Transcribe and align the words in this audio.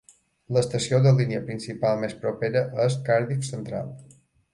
L'estació 0.55 0.99
de 1.07 1.11
línia 1.19 1.41
principal 1.49 2.01
més 2.05 2.15
propera 2.23 2.63
és 2.87 2.97
Cardiff 3.11 3.47
Central. 3.51 3.93